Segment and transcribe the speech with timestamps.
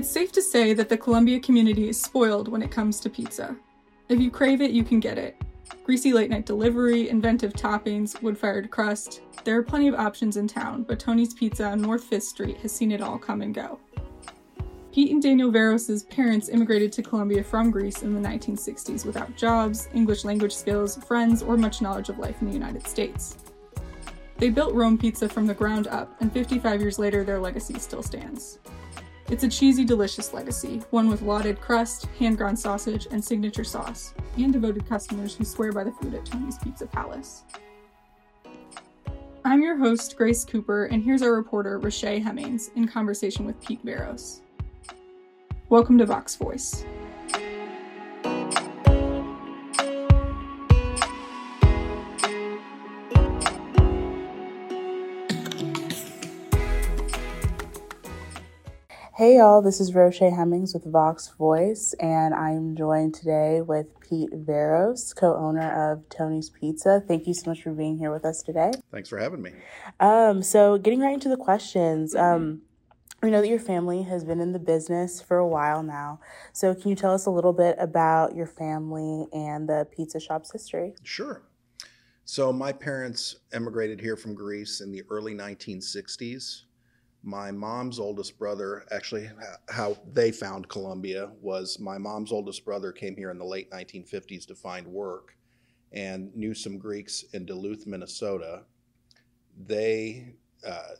[0.00, 3.54] It's safe to say that the Columbia community is spoiled when it comes to pizza.
[4.08, 5.36] If you crave it, you can get it.
[5.84, 9.20] Greasy late night delivery, inventive toppings, wood fired crust.
[9.44, 12.72] There are plenty of options in town, but Tony's Pizza on North 5th Street has
[12.72, 13.78] seen it all come and go.
[14.90, 19.90] Pete and Daniel Veros' parents immigrated to Columbia from Greece in the 1960s without jobs,
[19.92, 23.36] English language skills, friends, or much knowledge of life in the United States.
[24.38, 28.02] They built Rome Pizza from the ground up, and 55 years later, their legacy still
[28.02, 28.60] stands.
[29.30, 34.12] It's a cheesy, delicious legacy, one with lauded crust, hand ground sausage, and signature sauce,
[34.36, 37.44] and devoted customers who swear by the food at Tony's Pizza Palace.
[39.44, 43.84] I'm your host, Grace Cooper, and here's our reporter, Rashay Hemmings, in conversation with Pete
[43.84, 44.40] Veros.
[45.68, 46.84] Welcome to Vox Voice.
[59.20, 64.30] Hey y'all, this is Roche Hemmings with Vox Voice, and I'm joined today with Pete
[64.32, 67.04] Veros, co owner of Tony's Pizza.
[67.06, 68.70] Thank you so much for being here with us today.
[68.90, 69.50] Thanks for having me.
[70.00, 72.62] Um, so, getting right into the questions, um,
[73.22, 76.20] we know that your family has been in the business for a while now.
[76.54, 80.50] So, can you tell us a little bit about your family and the pizza shop's
[80.50, 80.94] history?
[81.02, 81.42] Sure.
[82.24, 86.62] So, my parents emigrated here from Greece in the early 1960s
[87.22, 89.30] my mom's oldest brother actually
[89.68, 94.46] how they found columbia was my mom's oldest brother came here in the late 1950s
[94.46, 95.36] to find work
[95.92, 98.62] and knew some greeks in duluth minnesota.
[99.66, 100.34] They
[100.66, 100.94] uh,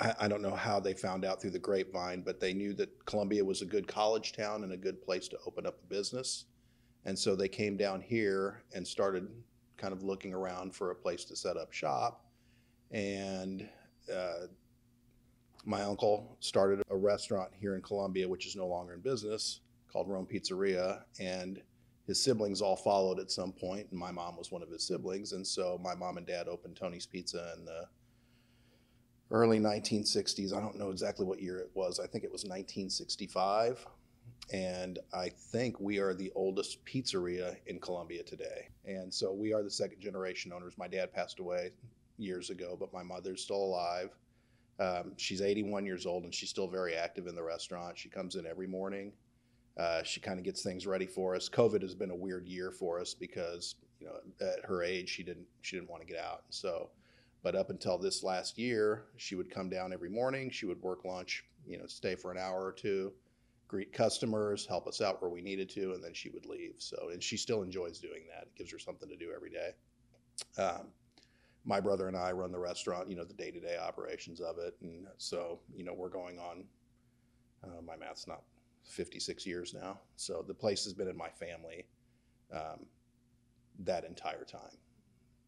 [0.00, 3.04] I, I don't know how they found out through the grapevine but they knew that
[3.06, 6.44] columbia was a good college town and a good place to open up a business.
[7.06, 9.26] And so they came down here and started
[9.78, 12.26] kind of looking around for a place to set up shop.
[12.90, 13.66] And
[14.14, 14.48] uh,
[15.64, 19.60] my uncle started a restaurant here in Columbia, which is no longer in business,
[19.92, 21.60] called Rome Pizzeria, and
[22.06, 25.32] his siblings all followed at some point, and my mom was one of his siblings,
[25.32, 27.86] and so my mom and dad opened Tony's Pizza in the
[29.30, 30.52] early 1960s.
[30.56, 32.00] I don't know exactly what year it was.
[32.00, 33.86] I think it was 1965.
[34.52, 38.68] And I think we are the oldest pizzeria in Columbia today.
[38.84, 40.76] And so we are the second generation owners.
[40.76, 41.70] My dad passed away
[42.18, 44.10] years ago, but my mother's still alive.
[44.80, 47.98] Um, she's 81 years old and she's still very active in the restaurant.
[47.98, 49.12] She comes in every morning.
[49.76, 51.48] Uh, she kind of gets things ready for us.
[51.48, 55.22] COVID has been a weird year for us because you know at her age she
[55.22, 56.44] didn't she didn't want to get out.
[56.48, 56.90] So,
[57.42, 60.50] but up until this last year, she would come down every morning.
[60.50, 63.12] She would work lunch, you know, stay for an hour or two,
[63.68, 66.74] greet customers, help us out where we needed to, and then she would leave.
[66.78, 68.48] So, and she still enjoys doing that.
[68.48, 69.70] It gives her something to do every day.
[70.58, 70.88] Um,
[71.64, 74.58] my brother and I run the restaurant, you know, the day to day operations of
[74.58, 74.76] it.
[74.82, 76.64] And so, you know, we're going on,
[77.64, 78.42] uh, my math's not
[78.84, 79.98] 56 years now.
[80.16, 81.86] So the place has been in my family
[82.52, 82.86] um,
[83.80, 84.78] that entire time.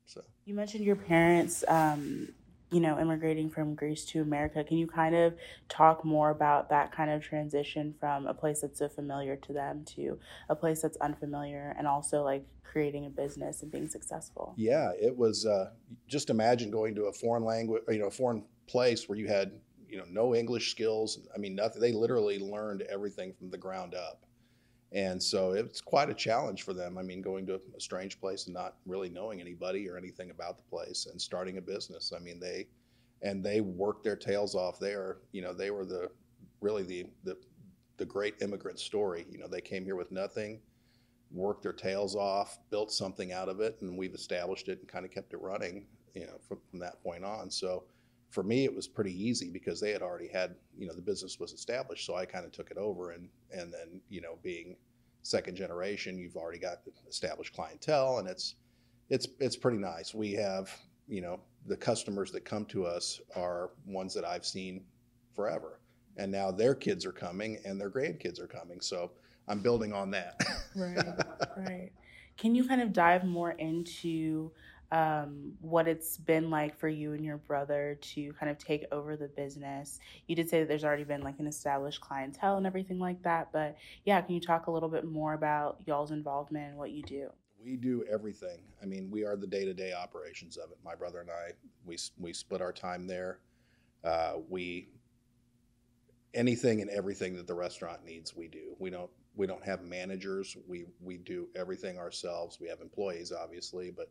[0.06, 2.28] So you mentioned your parents, um,
[2.72, 4.64] you know, immigrating from Greece to America.
[4.64, 5.34] Can you kind of
[5.68, 9.84] talk more about that kind of transition from a place that's so familiar to them
[9.96, 10.18] to
[10.48, 14.54] a place that's unfamiliar and also like creating a business and being successful?
[14.56, 15.70] Yeah, it was uh,
[16.08, 19.52] just imagine going to a foreign language, you know, a foreign place where you had,
[19.88, 21.18] you know, no English skills.
[21.34, 21.82] I mean, nothing.
[21.82, 24.24] They literally learned everything from the ground up.
[24.94, 26.98] And so it's quite a challenge for them.
[26.98, 30.58] I mean, going to a strange place and not really knowing anybody or anything about
[30.58, 32.12] the place and starting a business.
[32.14, 32.68] I mean, they
[33.22, 35.18] and they worked their tails off there.
[35.32, 36.10] You know, they were the
[36.60, 37.36] really the the
[37.96, 39.26] the great immigrant story.
[39.30, 40.60] You know, they came here with nothing
[41.32, 45.04] worked their tails off, built something out of it, and we've established it and kind
[45.04, 47.50] of kept it running, you know, from, from that point on.
[47.50, 47.84] So
[48.32, 51.38] for me, it was pretty easy because they had already had, you know, the business
[51.38, 52.06] was established.
[52.06, 54.76] So I kind of took it over, and and then you know, being
[55.22, 56.78] second generation, you've already got
[57.08, 58.54] established clientele, and it's
[59.10, 60.14] it's it's pretty nice.
[60.14, 60.74] We have,
[61.06, 64.82] you know, the customers that come to us are ones that I've seen
[65.36, 65.78] forever,
[66.16, 68.80] and now their kids are coming and their grandkids are coming.
[68.80, 69.12] So
[69.46, 70.40] I'm building on that.
[70.74, 71.04] right,
[71.58, 71.92] right.
[72.38, 74.50] Can you kind of dive more into
[74.92, 79.16] um, what it's been like for you and your brother to kind of take over
[79.16, 79.98] the business?
[80.28, 83.48] You did say that there's already been like an established clientele and everything like that,
[83.52, 87.02] but yeah, can you talk a little bit more about y'all's involvement and what you
[87.02, 87.30] do?
[87.64, 88.58] We do everything.
[88.82, 90.78] I mean, we are the day-to-day operations of it.
[90.84, 91.52] My brother and I,
[91.86, 93.38] we we split our time there.
[94.04, 94.88] Uh, we
[96.34, 98.74] anything and everything that the restaurant needs, we do.
[98.78, 100.56] We don't we don't have managers.
[100.66, 102.58] We we do everything ourselves.
[102.60, 104.10] We have employees, obviously, but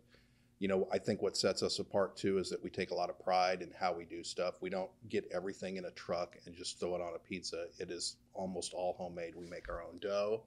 [0.61, 3.09] you know, I think what sets us apart too is that we take a lot
[3.09, 4.61] of pride in how we do stuff.
[4.61, 7.65] We don't get everything in a truck and just throw it on a pizza.
[7.79, 9.33] It is almost all homemade.
[9.35, 10.43] We make our own dough,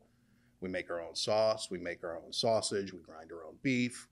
[0.61, 4.07] we make our own sauce, we make our own sausage, we grind our own beef.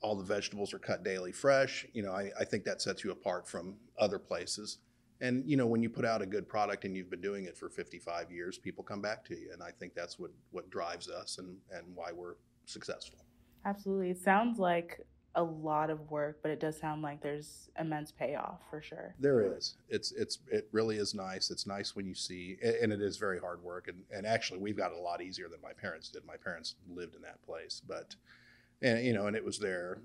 [0.00, 1.86] All the vegetables are cut daily fresh.
[1.92, 4.78] You know, I, I think that sets you apart from other places.
[5.20, 7.56] And you know, when you put out a good product and you've been doing it
[7.56, 11.08] for 55 years, people come back to you, and I think that's what what drives
[11.08, 12.34] us and and why we're
[12.66, 13.20] successful.
[13.64, 14.10] Absolutely.
[14.10, 15.00] It sounds like
[15.34, 19.14] a lot of work, but it does sound like there's immense payoff for sure.
[19.18, 19.76] There is.
[19.88, 21.50] It's it's it really is nice.
[21.50, 23.88] It's nice when you see, and it is very hard work.
[23.88, 26.24] And and actually, we've got it a lot easier than my parents did.
[26.26, 28.14] My parents lived in that place, but
[28.82, 29.98] and you know, and it was their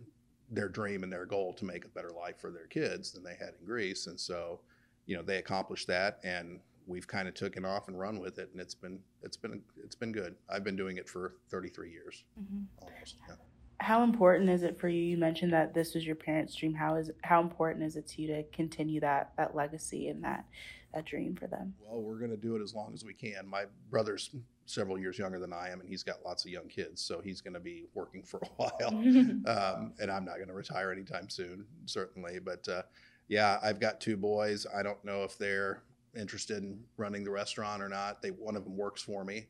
[0.49, 3.35] their dream and their goal to make a better life for their kids than they
[3.37, 4.07] had in Greece.
[4.07, 4.61] And so,
[5.05, 8.49] you know, they accomplished that, and we've kind of taken off and run with it,
[8.53, 10.35] and it's been it's been it's been good.
[10.49, 12.63] I've been doing it for 33 years, mm-hmm.
[12.81, 13.17] almost.
[13.27, 13.35] Yeah
[13.79, 15.01] how important is it for you?
[15.01, 16.73] You mentioned that this was your parents dream.
[16.73, 20.45] How is how important is it to you to continue that that legacy and that
[20.93, 21.73] that dream for them?
[21.79, 23.47] Well we're going to do it as long as we can.
[23.47, 24.31] My brother's
[24.65, 27.39] several years younger than i am and he's got lots of young kids so he's
[27.39, 28.71] going to be working for a while.
[29.47, 32.81] Um, and i'm not going to retire anytime soon certainly but uh,
[33.29, 34.67] yeah i've got two boys.
[34.75, 35.83] I don't know if they're
[36.17, 38.21] interested in running the restaurant or not.
[38.21, 39.47] They one of them works for me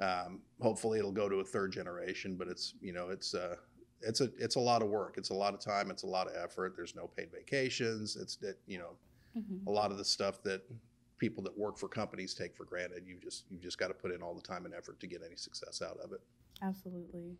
[0.00, 3.56] um, hopefully, it'll go to a third generation, but it's you know it's uh,
[4.02, 5.14] it's a it's a lot of work.
[5.16, 5.90] It's a lot of time.
[5.90, 6.74] It's a lot of effort.
[6.76, 8.16] There's no paid vacations.
[8.16, 8.96] It's that you know
[9.36, 9.66] mm-hmm.
[9.68, 10.62] a lot of the stuff that
[11.18, 13.04] people that work for companies take for granted.
[13.06, 15.22] You just you just got to put in all the time and effort to get
[15.24, 16.20] any success out of it.
[16.62, 17.36] Absolutely.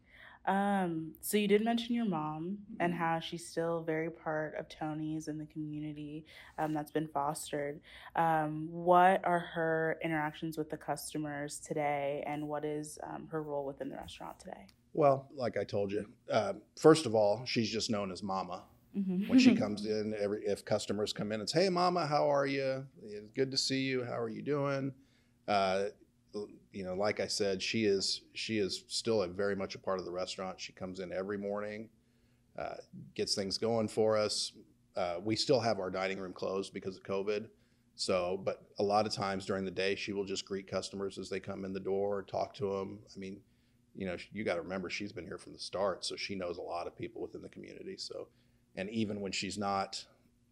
[0.46, 3.02] Um, so you did mention your mom and mm-hmm.
[3.02, 6.26] how she's still very part of Tony's and the community
[6.58, 7.81] um, that's been fostered.
[8.14, 13.64] Um, what are her interactions with the customers today, and what is um, her role
[13.64, 14.67] within the restaurant today?
[14.93, 18.64] Well, like I told you, uh, first of all, she's just known as Mama.
[18.97, 19.29] Mm-hmm.
[19.29, 22.87] when she comes in, every if customers come in, it's "Hey, Mama, how are you?
[23.02, 24.05] It's good to see you.
[24.05, 24.93] How are you doing?"
[25.49, 25.87] Uh,
[26.75, 30.00] you know, like I said, she is she is still a very much a part
[30.00, 30.61] of the restaurant.
[30.61, 31.88] She comes in every morning,
[32.59, 32.75] uh,
[33.15, 34.53] gets things going for us.
[34.97, 37.47] Uh, we still have our dining room closed because of COVID.
[37.97, 41.31] So, but a lot of times during the day, she will just greet customers as
[41.31, 42.99] they come in the door, talk to them.
[43.15, 43.38] I mean,
[43.94, 46.59] you know, you got to remember she's been here from the start, so she knows
[46.59, 47.97] a lot of people within the community.
[47.97, 48.26] So,
[48.75, 50.05] and even when she's not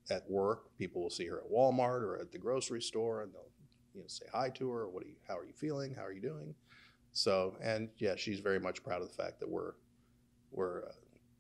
[0.09, 3.51] at work, people will see her at Walmart or at the grocery store, and they'll
[3.94, 4.89] you know say hi to her.
[4.89, 5.15] What are you?
[5.29, 5.94] How are you feeling?
[5.94, 6.55] How are you doing?
[7.12, 9.73] So and yeah, she's very much proud of the fact that we're
[10.50, 10.93] we're uh,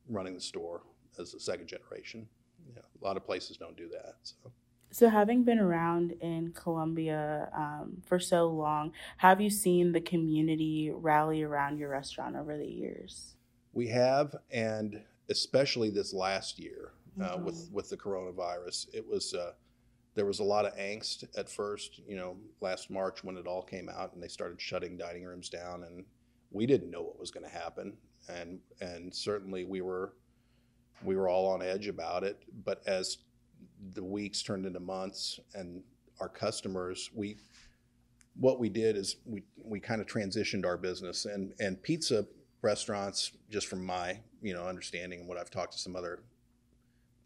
[0.08, 0.82] running the store
[1.18, 2.26] as a second generation.
[2.74, 4.14] Yeah, a lot of places don't do that.
[4.22, 4.52] So.
[4.94, 10.90] So, having been around in Columbia um, for so long, have you seen the community
[10.94, 13.34] rally around your restaurant over the years?
[13.72, 15.00] We have, and
[15.30, 17.44] especially this last year uh, mm-hmm.
[17.44, 19.52] with with the coronavirus, it was uh,
[20.14, 23.62] there was a lot of angst at first, you know, last March when it all
[23.62, 26.04] came out and they started shutting dining rooms down and
[26.50, 27.96] we didn't know what was going to happen.
[28.28, 30.14] And and certainly we were
[31.02, 33.18] we were all on edge about it, but as
[33.94, 35.82] the weeks turned into months and
[36.20, 37.36] our customers, we
[38.36, 41.24] what we did is we we kind of transitioned our business.
[41.24, 42.26] And and pizza
[42.60, 46.22] restaurants just from my, you know, understanding and what I've talked to some other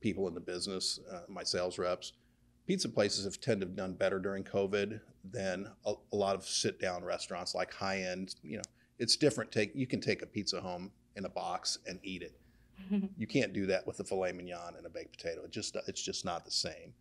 [0.00, 2.12] people in the business, uh, my sales reps,
[2.67, 6.45] pizza places have tended to have done better during COVID than a, a lot of
[6.45, 8.35] sit down restaurants like high end.
[8.43, 8.63] You know,
[8.99, 9.53] it's different.
[9.53, 12.39] Take you can take a pizza home in a box and eat it.
[13.17, 15.45] you can't do that with a filet mignon and a baked potato.
[15.45, 16.93] It just it's just not the same.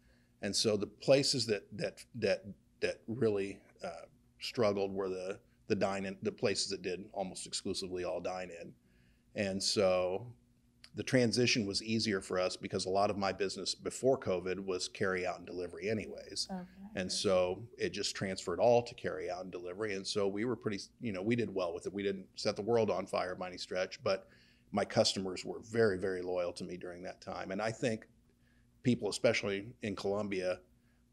[0.41, 2.45] And so the places that that that
[2.81, 4.05] that really uh,
[4.39, 8.73] struggled were the the dine in the places that did almost exclusively all dine in.
[9.35, 10.27] And so
[10.95, 14.87] the transition was easier for us because a lot of my business before COVID was
[14.87, 16.47] carry out and delivery, anyways.
[16.49, 16.61] Okay.
[16.95, 19.95] And so it just transferred all to carry out and delivery.
[19.95, 21.93] And so we were pretty, you know, we did well with it.
[21.93, 24.29] We didn't set the world on fire by any stretch, but
[24.71, 27.51] my customers were very, very loyal to me during that time.
[27.51, 28.07] And I think
[28.83, 30.59] people, especially in Columbia,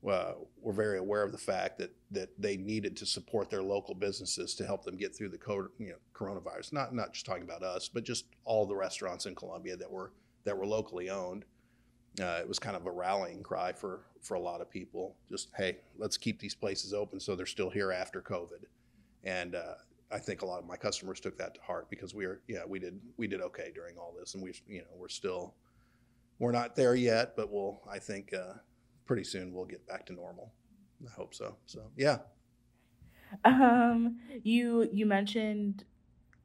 [0.09, 3.95] uh, were very aware of the fact that that they needed to support their local
[3.95, 5.39] businesses to help them get through the
[5.79, 6.73] you know, coronavirus.
[6.73, 10.13] Not not just talking about us, but just all the restaurants in Columbia that were
[10.45, 11.45] that were locally owned.
[12.21, 15.17] Uh, it was kind of a rallying cry for for a lot of people.
[15.31, 18.65] Just hey, let's keep these places open so they're still here after COVID.
[19.25, 19.75] And uh,
[20.11, 22.65] I think a lot of my customers took that to heart because we are yeah
[22.67, 25.55] we did we did okay during all this, and we you know we're still
[26.39, 28.55] we're not there yet, but we'll I think uh,
[29.07, 30.53] pretty soon we'll get back to normal.
[31.07, 31.57] I hope so.
[31.67, 32.19] So yeah.
[33.45, 35.85] Um, you you mentioned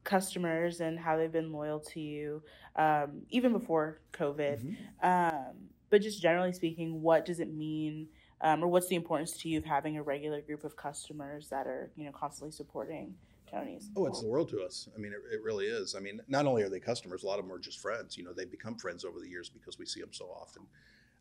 [0.03, 2.41] customers and how they've been loyal to you,
[2.77, 4.63] um, even before COVID.
[4.63, 5.05] Mm-hmm.
[5.05, 5.55] Um,
[5.89, 8.07] but just generally speaking, what does it mean,
[8.41, 11.67] um, or what's the importance to you of having a regular group of customers that
[11.67, 13.15] are, you know, constantly supporting
[13.51, 13.89] Tony's?
[13.97, 14.87] Oh, it's the world to us.
[14.95, 15.93] I mean, it, it really is.
[15.95, 18.17] I mean, not only are they customers, a lot of them are just friends.
[18.17, 20.63] You know, they become friends over the years because we see them so often.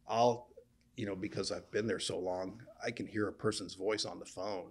[0.08, 0.48] I'll,
[0.96, 4.18] you know, because I've been there so long, I can hear a person's voice on
[4.18, 4.70] the phone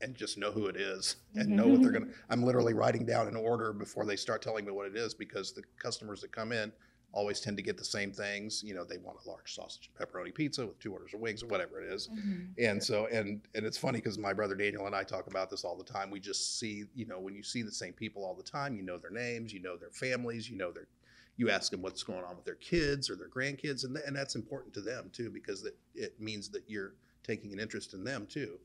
[0.00, 2.12] and just know who it is and know what they're going to.
[2.28, 5.52] I'm literally writing down an order before they start telling me what it is because
[5.52, 6.72] the customers that come in
[7.14, 8.62] always tend to get the same things.
[8.62, 11.42] You know, they want a large sausage and pepperoni pizza with two orders of wings
[11.42, 12.08] or whatever it is.
[12.08, 12.42] Mm-hmm.
[12.58, 15.64] And so, and and it's funny because my brother Daniel and I talk about this
[15.64, 16.10] all the time.
[16.10, 18.82] We just see, you know, when you see the same people all the time, you
[18.82, 20.88] know their names, you know their families, you know their,
[21.36, 24.14] you ask them what's going on with their kids or their grandkids, and th- and
[24.14, 28.04] that's important to them too because that it means that you're taking an interest in
[28.04, 28.58] them too.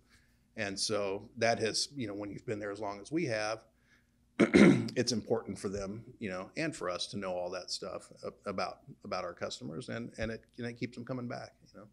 [0.57, 3.63] And so that has, you know, when you've been there as long as we have,
[4.39, 8.11] it's important for them, you know, and for us to know all that stuff
[8.45, 11.79] about about our customers, and and it you know it keeps them coming back, you
[11.79, 11.87] know.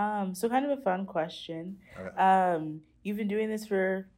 [0.00, 1.78] Um, so kind of a fun question.
[1.98, 2.54] Right.
[2.54, 4.08] Um, you've been doing this for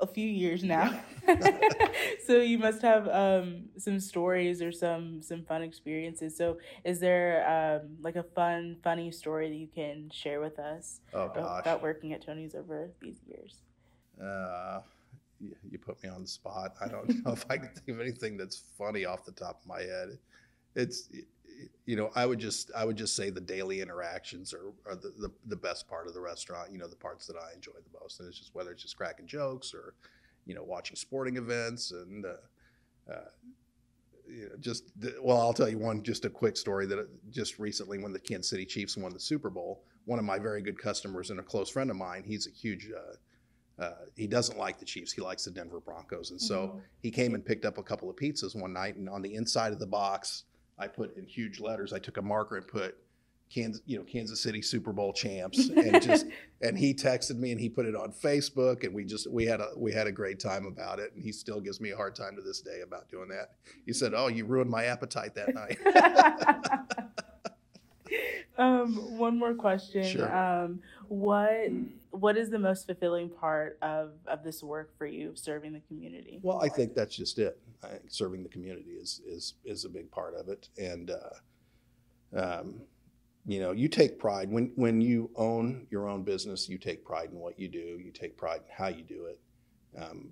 [0.00, 1.00] a few years now.
[2.26, 6.36] so you must have um, some stories or some some fun experiences.
[6.36, 11.00] So is there um, like a fun, funny story that you can share with us
[11.14, 11.60] oh, gosh.
[11.60, 13.56] about working at Tony's over these years?
[14.22, 14.80] Uh,
[15.40, 16.74] you put me on the spot.
[16.80, 19.66] I don't know if I can think of anything that's funny off the top of
[19.66, 20.18] my head.
[20.74, 21.08] It's
[21.86, 25.12] you know, I would just I would just say the daily interactions are, are the,
[25.18, 26.70] the, the best part of the restaurant.
[26.72, 28.96] You know, the parts that I enjoy the most, and it's just whether it's just
[28.96, 29.94] cracking jokes or,
[30.46, 32.24] you know, watching sporting events and.
[32.24, 33.24] Uh, uh,
[34.30, 37.58] you know, just well, I'll tell you one just a quick story that uh, just
[37.58, 40.78] recently when the Kansas City Chiefs won the Super Bowl, one of my very good
[40.78, 43.14] customers and a close friend of mine, he's a huge uh,
[43.78, 45.12] uh, he doesn't like the Chiefs.
[45.12, 46.30] He likes the Denver Broncos.
[46.30, 46.78] And so mm-hmm.
[47.00, 48.96] he came and picked up a couple of pizzas one night.
[48.96, 50.44] And on the inside of the box,
[50.78, 51.92] I put in huge letters.
[51.92, 52.96] I took a marker and put
[53.52, 56.26] Kansas, you know, Kansas City Super Bowl champs, and just
[56.60, 59.60] and he texted me and he put it on Facebook, and we just we had
[59.60, 62.14] a we had a great time about it, and he still gives me a hard
[62.14, 63.52] time to this day about doing that.
[63.86, 65.78] He said, "Oh, you ruined my appetite that night."
[68.58, 70.04] um, one more question.
[70.04, 70.36] Sure.
[70.36, 71.70] Um, what
[72.10, 76.40] what is the most fulfilling part of of this work for you, serving the community?
[76.42, 77.58] Well, I think that's just it.
[77.82, 82.38] I think serving the community is is is a big part of it, and uh,
[82.38, 82.80] um,
[83.46, 86.68] you know, you take pride when when you own your own business.
[86.68, 87.78] You take pride in what you do.
[87.78, 89.38] You take pride in how you do it.
[89.96, 90.30] Um,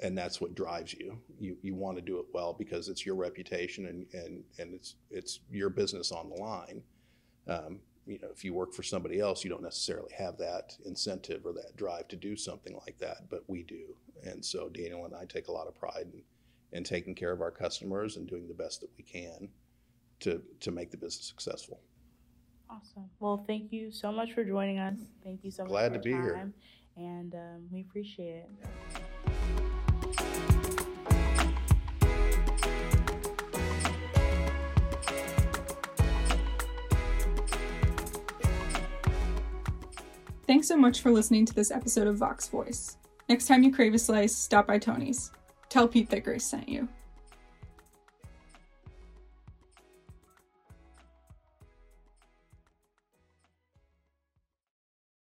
[0.00, 1.18] and that's what drives you.
[1.38, 4.96] You you want to do it well because it's your reputation and and and it's
[5.10, 6.82] it's your business on the line.
[7.48, 11.44] Um, you know, if you work for somebody else, you don't necessarily have that incentive
[11.44, 13.96] or that drive to do something like that, but we do.
[14.24, 16.22] And so Daniel and I take a lot of pride in,
[16.72, 19.48] in taking care of our customers and doing the best that we can
[20.20, 21.80] to to make the business successful.
[22.70, 23.08] Awesome.
[23.20, 24.98] Well, thank you so much for joining us.
[25.24, 25.70] Thank you so much.
[25.70, 26.52] Glad to be time, here.
[26.96, 28.50] And um, we appreciate it.
[40.48, 42.96] Thanks so much for listening to this episode of Vox Voice.
[43.28, 45.30] Next time you crave a slice, stop by Tony's.
[45.68, 46.88] Tell Pete that Grace sent you.